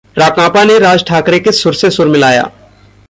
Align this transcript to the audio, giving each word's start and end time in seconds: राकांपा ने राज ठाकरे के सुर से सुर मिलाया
राकांपा 0.15 0.63
ने 0.63 0.77
राज 0.79 1.03
ठाकरे 1.07 1.39
के 1.39 1.51
सुर 1.51 1.73
से 1.73 1.89
सुर 1.89 2.07
मिलाया 2.07 2.49